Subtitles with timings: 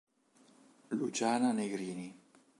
[0.89, 2.09] Luciana Negrini